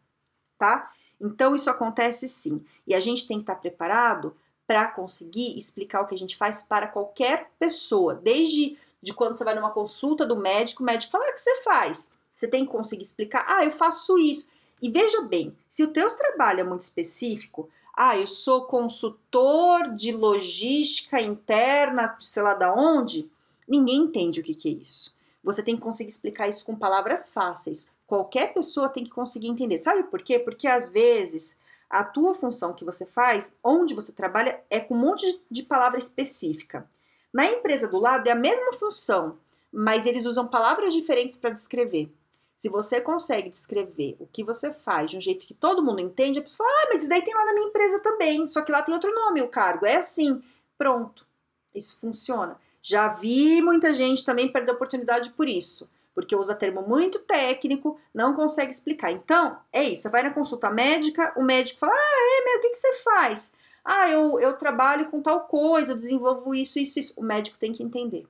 tá? 0.56 0.92
Então 1.20 1.56
isso 1.56 1.68
acontece 1.68 2.28
sim. 2.28 2.64
E 2.86 2.94
a 2.94 3.00
gente 3.00 3.26
tem 3.26 3.38
que 3.38 3.42
estar 3.42 3.56
tá 3.56 3.60
preparado 3.60 4.36
para 4.64 4.86
conseguir 4.86 5.58
explicar 5.58 6.02
o 6.02 6.06
que 6.06 6.14
a 6.14 6.18
gente 6.18 6.36
faz 6.36 6.62
para 6.62 6.86
qualquer 6.86 7.50
pessoa, 7.58 8.14
desde 8.14 8.78
de 9.02 9.14
quando 9.14 9.34
você 9.34 9.44
vai 9.44 9.54
numa 9.54 9.70
consulta 9.70 10.26
do 10.26 10.36
médico, 10.36 10.82
o 10.82 10.86
médico 10.86 11.12
fala: 11.12 11.24
ah, 11.26 11.30
o 11.30 11.34
que 11.34 11.40
você 11.40 11.62
faz? 11.62 12.10
Você 12.34 12.46
tem 12.48 12.64
que 12.64 12.72
conseguir 12.72 13.02
explicar: 13.02 13.44
ah, 13.46 13.64
eu 13.64 13.70
faço 13.70 14.18
isso. 14.18 14.46
E 14.80 14.90
veja 14.90 15.22
bem, 15.22 15.56
se 15.68 15.82
o 15.82 15.92
teu 15.92 16.14
trabalho 16.14 16.60
é 16.60 16.64
muito 16.64 16.82
específico, 16.82 17.68
ah, 17.96 18.16
eu 18.16 18.28
sou 18.28 18.62
consultor 18.62 19.94
de 19.94 20.12
logística 20.12 21.20
interna, 21.20 22.14
de 22.16 22.24
sei 22.24 22.42
lá 22.42 22.54
da 22.54 22.72
onde. 22.72 23.28
Ninguém 23.66 23.96
entende 23.96 24.40
o 24.40 24.42
que, 24.42 24.54
que 24.54 24.68
é 24.68 24.72
isso. 24.72 25.12
Você 25.42 25.62
tem 25.62 25.76
que 25.76 25.82
conseguir 25.82 26.10
explicar 26.10 26.48
isso 26.48 26.64
com 26.64 26.76
palavras 26.76 27.28
fáceis. 27.28 27.90
Qualquer 28.06 28.54
pessoa 28.54 28.88
tem 28.88 29.04
que 29.04 29.10
conseguir 29.10 29.48
entender. 29.48 29.78
Sabe 29.78 30.04
por 30.04 30.22
quê? 30.22 30.38
Porque 30.38 30.66
às 30.66 30.88
vezes 30.88 31.54
a 31.90 32.04
tua 32.04 32.34
função 32.34 32.72
que 32.72 32.84
você 32.84 33.04
faz, 33.04 33.52
onde 33.62 33.94
você 33.94 34.12
trabalha, 34.12 34.62
é 34.70 34.78
com 34.78 34.94
um 34.94 34.98
monte 34.98 35.42
de 35.50 35.62
palavra 35.62 35.98
específica. 35.98 36.88
Na 37.32 37.46
empresa 37.46 37.86
do 37.88 37.98
lado 37.98 38.26
é 38.26 38.32
a 38.32 38.36
mesma 38.36 38.72
função, 38.72 39.38
mas 39.72 40.06
eles 40.06 40.24
usam 40.24 40.46
palavras 40.46 40.92
diferentes 40.92 41.36
para 41.36 41.50
descrever. 41.50 42.10
Se 42.56 42.68
você 42.68 43.00
consegue 43.00 43.50
descrever 43.50 44.16
o 44.18 44.26
que 44.26 44.42
você 44.42 44.72
faz 44.72 45.10
de 45.10 45.16
um 45.16 45.20
jeito 45.20 45.46
que 45.46 45.54
todo 45.54 45.82
mundo 45.82 46.00
entende, 46.00 46.40
a 46.40 46.42
pessoa 46.42 46.66
fala, 46.66 46.80
ah, 46.82 46.88
mas 46.88 47.02
isso 47.02 47.08
daí 47.08 47.22
tem 47.22 47.32
lá 47.32 47.44
na 47.44 47.54
minha 47.54 47.68
empresa 47.68 48.00
também, 48.00 48.46
só 48.48 48.62
que 48.62 48.72
lá 48.72 48.82
tem 48.82 48.92
outro 48.92 49.14
nome, 49.14 49.42
o 49.42 49.48
cargo. 49.48 49.86
É 49.86 49.96
assim, 49.96 50.42
pronto. 50.76 51.24
Isso 51.72 51.98
funciona. 52.00 52.58
Já 52.82 53.08
vi 53.08 53.62
muita 53.62 53.94
gente 53.94 54.24
também 54.24 54.50
perder 54.50 54.72
oportunidade 54.72 55.30
por 55.30 55.48
isso, 55.48 55.88
porque 56.14 56.34
usa 56.34 56.54
termo 56.54 56.82
muito 56.82 57.20
técnico, 57.20 58.00
não 58.12 58.34
consegue 58.34 58.72
explicar. 58.72 59.12
Então, 59.12 59.56
é 59.72 59.84
isso. 59.84 60.02
Você 60.02 60.08
vai 60.08 60.24
na 60.24 60.30
consulta 60.30 60.68
médica, 60.68 61.32
o 61.36 61.44
médico 61.44 61.78
fala, 61.78 61.92
ah, 61.94 62.40
é, 62.40 62.44
meu, 62.44 62.58
o 62.58 62.60
que, 62.60 62.70
que 62.70 62.78
você 62.78 62.94
faz? 62.94 63.52
Ah, 63.84 64.08
eu, 64.10 64.38
eu 64.40 64.56
trabalho 64.56 65.10
com 65.10 65.22
tal 65.22 65.40
coisa, 65.42 65.92
eu 65.92 65.96
desenvolvo 65.96 66.54
isso, 66.54 66.78
isso, 66.78 66.98
isso. 66.98 67.12
O 67.16 67.22
médico 67.22 67.58
tem 67.58 67.72
que 67.72 67.82
entender. 67.82 68.26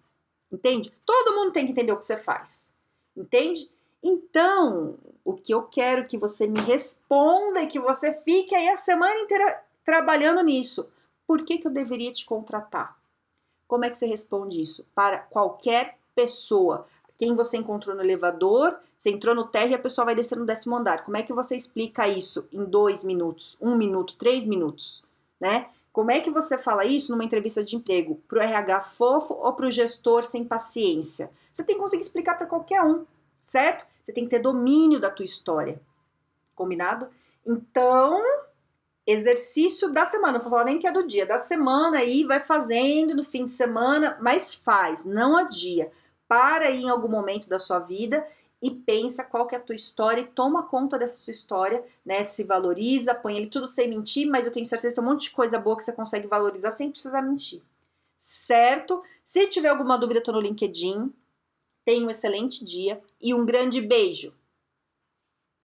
Entende? 0.50 0.92
Todo 1.04 1.34
mundo 1.34 1.52
tem 1.52 1.66
que 1.66 1.72
entender 1.72 1.92
o 1.92 1.98
que 1.98 2.04
você 2.04 2.16
faz. 2.16 2.70
Entende? 3.16 3.70
Então, 4.02 4.96
O 5.28 5.34
que 5.34 5.52
eu 5.52 5.62
quero 5.62 6.06
que 6.06 6.16
você 6.16 6.46
me 6.46 6.58
responda 6.58 7.60
e 7.60 7.66
que 7.66 7.78
você 7.78 8.14
fique 8.14 8.54
aí 8.54 8.66
a 8.70 8.78
semana 8.78 9.20
inteira 9.20 9.62
trabalhando 9.84 10.42
nisso. 10.42 10.88
Por 11.26 11.44
que, 11.44 11.58
que 11.58 11.66
eu 11.66 11.70
deveria 11.70 12.10
te 12.10 12.24
contratar? 12.24 12.96
Como 13.66 13.84
é 13.84 13.90
que 13.90 13.98
você 13.98 14.06
responde 14.06 14.58
isso? 14.58 14.86
Para 14.94 15.18
qualquer 15.18 15.98
pessoa. 16.14 16.86
Quem 17.18 17.34
você 17.34 17.58
encontrou 17.58 17.94
no 17.94 18.02
elevador, 18.02 18.78
você 18.98 19.10
entrou 19.10 19.34
no 19.34 19.44
térreo 19.44 19.72
e 19.72 19.74
a 19.74 19.78
pessoa 19.78 20.06
vai 20.06 20.14
descer 20.14 20.38
no 20.38 20.46
décimo 20.46 20.76
andar. 20.76 21.04
Como 21.04 21.18
é 21.18 21.22
que 21.22 21.34
você 21.34 21.54
explica 21.54 22.08
isso 22.08 22.48
em 22.50 22.64
dois 22.64 23.04
minutos, 23.04 23.58
um 23.60 23.76
minuto, 23.76 24.16
três 24.16 24.46
minutos, 24.46 25.02
né? 25.40 25.68
Como 25.92 26.10
é 26.10 26.20
que 26.20 26.30
você 26.30 26.56
fala 26.56 26.84
isso 26.84 27.10
numa 27.10 27.24
entrevista 27.24 27.64
de 27.64 27.74
emprego? 27.74 28.22
Para 28.28 28.38
o 28.38 28.42
RH 28.42 28.82
fofo 28.82 29.34
ou 29.34 29.52
para 29.52 29.66
o 29.66 29.70
gestor 29.70 30.24
sem 30.24 30.44
paciência? 30.44 31.30
Você 31.52 31.64
tem 31.64 31.74
que 31.74 31.82
conseguir 31.82 32.02
explicar 32.02 32.34
para 32.34 32.46
qualquer 32.46 32.82
um, 32.82 33.04
certo? 33.42 33.84
Você 34.04 34.12
tem 34.12 34.24
que 34.24 34.30
ter 34.30 34.38
domínio 34.38 35.00
da 35.00 35.10
tua 35.10 35.24
história. 35.24 35.80
Combinado? 36.54 37.08
Então, 37.44 38.20
exercício 39.06 39.90
da 39.90 40.06
semana, 40.06 40.34
não 40.34 40.40
vou 40.40 40.50
falar 40.50 40.64
nem 40.64 40.78
que 40.78 40.86
é 40.86 40.92
do 40.92 41.06
dia, 41.06 41.26
da 41.26 41.38
semana 41.38 41.98
aí, 41.98 42.24
vai 42.24 42.40
fazendo 42.40 43.14
no 43.14 43.24
fim 43.24 43.46
de 43.46 43.52
semana, 43.52 44.16
mas 44.20 44.54
faz, 44.54 45.04
não 45.04 45.36
adia. 45.36 45.90
Para 46.28 46.66
aí 46.66 46.82
em 46.82 46.90
algum 46.90 47.08
momento 47.08 47.48
da 47.48 47.58
sua 47.58 47.78
vida 47.78 48.24
e 48.62 48.70
pensa 48.70 49.22
qual 49.22 49.46
que 49.46 49.54
é 49.54 49.58
a 49.58 49.60
tua 49.60 49.74
história 49.74 50.20
e 50.20 50.26
toma 50.26 50.64
conta 50.64 50.98
dessa 50.98 51.14
sua 51.16 51.30
história, 51.30 51.84
né? 52.04 52.24
Se 52.24 52.42
valoriza, 52.44 53.14
põe 53.14 53.36
ele 53.36 53.46
tudo 53.46 53.66
sem 53.68 53.88
mentir, 53.88 54.28
mas 54.28 54.46
eu 54.46 54.52
tenho 54.52 54.66
certeza 54.66 54.94
que 54.94 55.00
tem 55.00 55.08
um 55.08 55.12
monte 55.12 55.24
de 55.24 55.30
coisa 55.30 55.58
boa 55.58 55.76
que 55.76 55.84
você 55.84 55.92
consegue 55.92 56.26
valorizar 56.26 56.72
sem 56.72 56.90
precisar 56.90 57.22
mentir. 57.22 57.62
Certo? 58.18 59.02
Se 59.24 59.46
tiver 59.46 59.68
alguma 59.68 59.96
dúvida, 59.96 60.20
tô 60.20 60.32
no 60.32 60.40
LinkedIn. 60.40 61.12
Tenha 61.84 62.04
um 62.04 62.10
excelente 62.10 62.64
dia 62.64 63.00
e 63.20 63.32
um 63.32 63.46
grande 63.46 63.80
beijo! 63.80 64.34